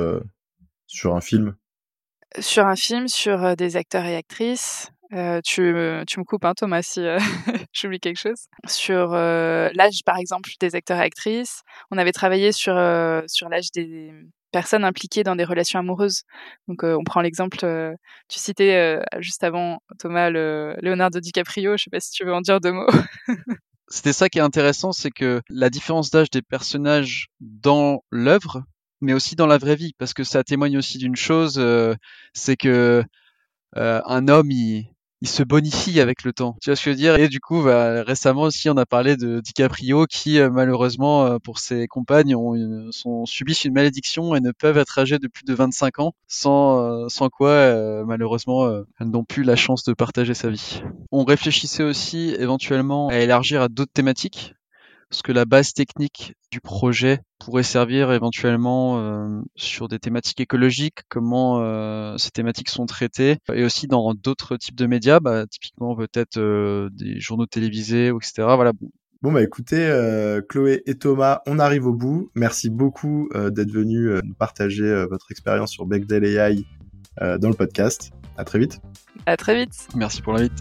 sur 0.87 1.17
un 1.17 1.21
film? 1.21 1.57
Sur 2.39 2.67
un 2.67 2.77
film, 2.77 3.09
sur 3.09 3.57
des 3.57 3.77
acteurs 3.77 4.05
et 4.05 4.17
actrices. 4.17 4.91
tu, 5.45 5.75
tu 6.07 6.21
me 6.21 6.25
coupes, 6.25 6.45
hein, 6.45 6.55
Thomas, 6.55 6.83
si 6.83 7.01
j'oublie 7.73 8.01
quelque 8.01 8.21
chose. 8.21 8.49
Sur 8.67 9.13
l'âge, 9.13 10.01
par 10.05 10.19
exemple, 10.19 10.51
des 10.61 10.75
acteurs 10.75 10.99
et 10.99 11.05
actrices. 11.05 11.63
On 11.91 11.97
avait 11.97 12.13
travaillé 12.13 12.51
sur, 12.51 12.75
sur 13.27 13.49
l'âge 13.49 13.71
des, 13.73 14.13
personnes 14.55 14.85
impliquées 14.85 15.25
dans 15.25 15.35
des 15.35 15.43
relations 15.43 15.81
amoureuses. 15.81 16.23
Donc 16.69 16.85
euh, 16.85 16.97
on 16.97 17.03
prend 17.03 17.21
l'exemple, 17.21 17.59
euh, 17.65 17.93
tu 18.29 18.39
citais 18.39 18.77
euh, 18.77 19.03
juste 19.19 19.43
avant 19.43 19.81
Thomas 19.99 20.31
le 20.31 20.77
Leonardo 20.81 21.19
DiCaprio, 21.19 21.77
je 21.77 21.83
sais 21.83 21.91
pas 21.91 21.99
si 21.99 22.13
tu 22.13 22.25
veux 22.25 22.33
en 22.33 22.41
dire 22.41 22.61
deux 22.61 22.71
mots. 22.71 22.87
C'était 23.89 24.13
ça 24.13 24.29
qui 24.29 24.39
est 24.39 24.43
intéressant, 24.43 24.93
c'est 24.93 25.11
que 25.11 25.43
la 25.51 25.71
différence 25.71 26.11
d'âge 26.11 26.31
des 26.31 26.41
personnages 26.41 27.27
dans 27.41 28.05
l'œuvre, 28.11 28.63
mais 29.01 29.13
aussi 29.13 29.35
dans 29.35 29.49
la 29.49 29.59
vraie 29.59 29.75
vie, 29.75 29.93
parce 29.99 30.15
que 30.15 30.23
ça 30.23 30.45
témoigne 30.45 30.79
aussi 30.79 30.99
d'une 30.99 31.17
chose, 31.17 31.63
c'est 32.33 32.57
que 32.57 33.05
un 33.75 34.29
homme, 34.29 34.51
il, 34.51 34.94
il 35.25 35.29
se 35.29 35.43
bonifie 35.43 36.01
avec 36.01 36.23
le 36.23 36.35
temps. 36.35 36.55
Tu 36.61 36.69
vois 36.69 36.77
ce 36.77 36.85
que 36.85 36.91
je 36.91 36.91
veux 36.91 36.97
dire? 36.97 37.17
Et 37.17 37.29
du 37.29 37.41
coup, 37.41 37.63
bah, 37.63 38.03
récemment 38.03 38.43
aussi, 38.43 38.69
on 38.69 38.77
a 38.77 38.85
parlé 38.85 39.17
de 39.17 39.41
DiCaprio 39.41 40.05
qui, 40.05 40.39
euh, 40.39 40.51
malheureusement, 40.51 41.25
euh, 41.25 41.39
pour 41.39 41.61
ses 41.61 41.87
compagnes, 41.87 42.37
ont 42.37 42.91
sont, 42.91 43.25
subissent 43.25 43.65
une 43.65 43.73
malédiction 43.73 44.35
et 44.35 44.41
ne 44.41 44.53
peuvent 44.53 44.77
être 44.77 44.99
âgés 44.99 45.19
de 45.19 45.27
plus 45.27 45.45
de 45.45 45.55
25 45.55 45.99
ans, 46.01 46.13
sans, 46.29 46.79
euh, 46.79 47.09
sans 47.09 47.31
quoi, 47.31 48.05
malheureusement, 48.05 48.69
elles 49.01 49.09
n'ont 49.09 49.25
plus 49.25 49.45
la 49.45 49.57
chance 49.57 49.83
de 49.85 49.95
partager 49.95 50.35
sa 50.35 50.51
vie. 50.51 50.83
On 51.11 51.25
réfléchissait 51.25 51.85
aussi 51.85 52.37
éventuellement 52.39 53.09
à 53.09 53.17
élargir 53.17 53.63
à 53.63 53.69
d'autres 53.69 53.93
thématiques 53.95 54.55
ce 55.11 55.23
que 55.23 55.33
la 55.33 55.45
base 55.45 55.73
technique 55.73 56.35
du 56.51 56.61
projet 56.61 57.21
pourrait 57.39 57.63
servir 57.63 58.13
éventuellement 58.13 58.99
euh, 58.99 59.41
sur 59.57 59.89
des 59.89 59.99
thématiques 59.99 60.41
écologiques, 60.41 61.01
comment 61.09 61.61
euh, 61.61 62.17
ces 62.17 62.31
thématiques 62.31 62.69
sont 62.69 62.87
traitées, 62.87 63.39
et 63.53 63.65
aussi 63.65 63.87
dans 63.87 64.15
d'autres 64.15 64.57
types 64.57 64.77
de 64.77 64.87
médias, 64.87 65.21
bah, 65.21 65.47
typiquement 65.47 65.95
peut-être 65.95 66.39
euh, 66.39 66.89
des 66.93 67.21
journaux 67.21 67.47
télévisés, 67.47 68.09
etc. 68.09 68.33
Voilà. 68.55 68.73
Bon 69.23 69.33
bah 69.33 69.43
écoutez, 69.43 69.91
Chloé 70.51 70.83
et 70.85 70.97
Thomas, 70.97 71.41
on 71.47 71.59
arrive 71.59 71.87
au 71.87 71.95
bout. 71.95 72.31
Merci 72.35 72.69
beaucoup 72.69 73.31
d'être 73.33 73.71
venus 73.71 74.21
partager 74.39 75.07
votre 75.07 75.31
expérience 75.31 75.71
sur 75.71 75.87
Bechdel 75.87 76.27
AI 76.27 76.67
dans 77.39 77.49
le 77.49 77.55
podcast. 77.55 78.13
À 78.37 78.45
très 78.45 78.59
vite. 78.59 78.83
À 79.25 79.39
très 79.39 79.57
vite. 79.57 79.89
Merci 79.95 80.21
pour 80.21 80.35
l'invite. 80.35 80.61